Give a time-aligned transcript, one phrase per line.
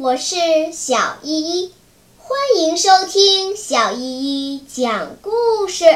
[0.00, 0.36] 我是
[0.72, 1.72] 小依依，
[2.18, 5.86] 欢迎收听小依依讲故事。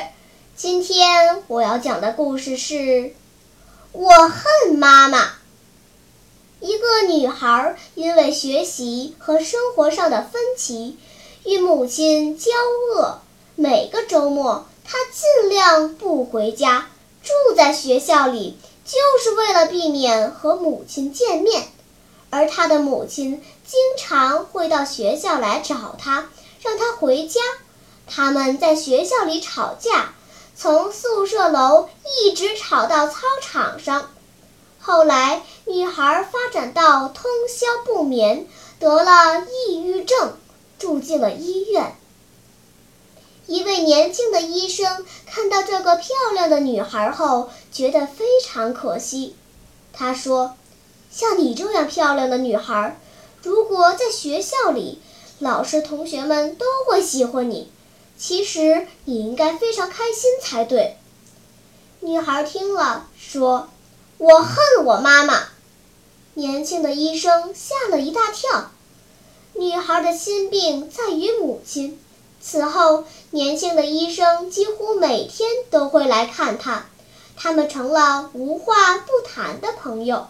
[0.56, 2.74] 今天我要讲的故事是
[3.92, 5.24] 《我恨妈妈》。
[6.58, 10.98] 一个女孩因为学习和生活上的分歧，
[11.44, 12.50] 与母亲交
[12.96, 13.21] 恶。
[13.54, 16.88] 每个周末，她尽量不回家，
[17.23, 21.69] 住在学校里，就是为了避免和母亲见面。
[22.32, 26.30] 而她的母亲经常会到学校来找她，
[26.62, 27.42] 让她回家。
[28.06, 30.14] 他们在学校里吵架，
[30.56, 31.91] 从宿舍楼
[32.22, 34.10] 一直吵到操场上。
[34.80, 38.46] 后来，女孩发展到通宵不眠，
[38.78, 40.38] 得了抑郁症，
[40.78, 41.94] 住进了医院。
[43.46, 49.36] 一位年轻的医生看到这个漂亮的女孩后，觉得非常可惜。
[49.92, 50.56] 他说。
[51.14, 52.98] 像你这样漂亮的女孩，
[53.42, 54.98] 如果在学校里，
[55.38, 57.70] 老师同学们都会喜欢你。
[58.16, 60.96] 其实你应该非常开心才对。
[62.00, 63.69] 女孩听了说
[64.16, 65.48] ：“我恨我妈妈。”
[66.34, 68.70] 年轻的医生吓了一大跳。
[69.54, 72.00] 女孩的心病在于母亲。
[72.41, 76.86] 此后，年轻的医生几乎每天都会来看她，
[77.36, 80.28] 他们成了无话不谈的朋友。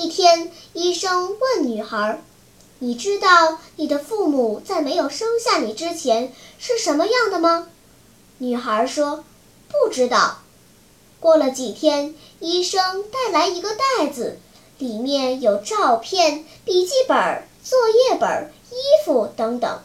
[0.00, 2.22] 一天，医生问女孩
[2.78, 7.66] ：“你知道你的父母在没有生下你之前是什么样的吗？”
[8.38, 9.24] 女孩说
[9.66, 10.38] ：“不知道。”
[11.18, 14.38] 过了几天，医生带来一个袋子，
[14.78, 19.80] 里面有照片、笔记本、作业本、衣服等等。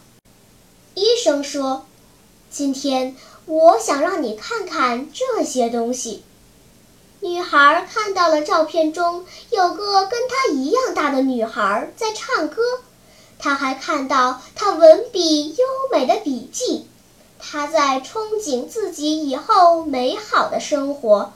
[0.93, 1.87] 医生说
[2.51, 3.15] ：“今天
[3.47, 6.23] 我想让你看看这些东西。”
[7.23, 12.61] 女孩看到了照片中有个跟她一样大的女孩在唱歌，
[13.39, 16.85] 她还看到她文笔优美的笔记，
[17.39, 21.31] 她在憧憬自己以后美好的生活。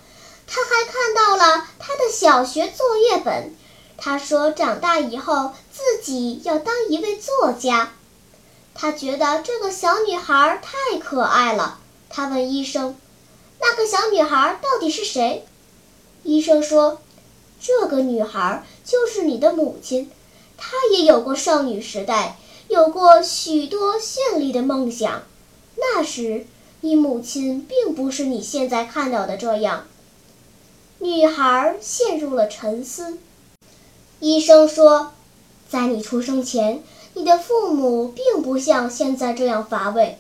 [0.46, 3.56] 她还看到了她的小学作业本，
[3.96, 7.94] 她说长大以后自己要当一位作家。
[8.76, 11.80] 她觉得这个小女孩太可爱了。
[12.10, 12.98] 她问医生
[13.62, 15.47] ：“那个小女孩到底是谁？”
[16.28, 17.00] 医生说
[17.58, 20.12] ：“这个女孩就是你的母亲，
[20.58, 25.24] 她也有过少女时代，有过许多绚丽的梦想。
[25.78, 26.46] 那时，
[26.82, 29.86] 你母亲并不是你现在看到的这样。”
[31.00, 33.18] 女孩陷入了沉思。
[34.20, 35.14] 医生说
[35.70, 36.84] ：“在你出生前，
[37.14, 40.18] 你的父母并不像现在这样乏味。”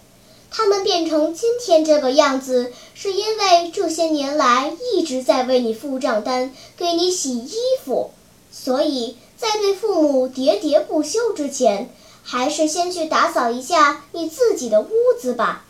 [0.50, 8.10] 他们变成今天这个样子，是因为这些年来一直在为你付账单、给你洗衣服。
[8.52, 11.94] 所以在对父母喋喋不休之前，
[12.24, 14.90] 还是先去打扫一下你自己的屋
[15.22, 15.66] 子吧。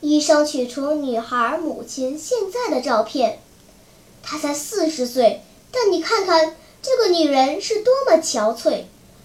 [0.00, 3.40] 医生取出女孩母亲现在的照片，
[4.22, 8.84] 她才四十岁，但你看看这个女人是多么憔悴，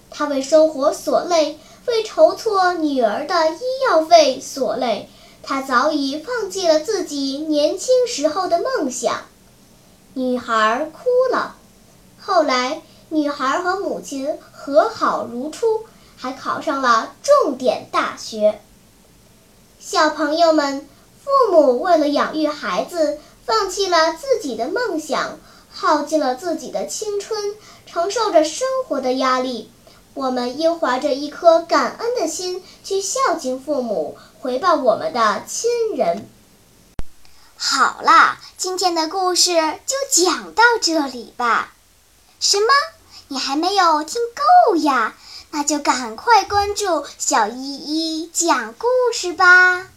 [0.09, 1.57] 她为生活所累。
[1.85, 3.59] 为筹措女儿的医
[3.89, 5.09] 药费所累，
[5.41, 9.21] 他早已放弃了自己年轻时候的梦想。
[10.13, 11.55] 女孩哭了。
[12.19, 15.85] 后来，女孩和母亲和好如初，
[16.17, 18.59] 还考上了重点大学。
[19.79, 20.87] 小朋友们，
[21.23, 25.39] 父母为了养育孩子，放弃了自己的梦想，
[25.71, 29.71] 耗尽了自己的青春，承受着生活的压力。
[30.13, 36.27] 我们应怀着一颗感恩的心去孝敬父母，回报我们的亲人。
[37.55, 39.53] 好啦，今天的故事
[39.85, 41.73] 就讲到这里吧。
[42.39, 42.67] 什么？
[43.27, 44.21] 你还没有听
[44.69, 45.15] 够呀？
[45.51, 49.87] 那就赶快关注小依依讲故事吧。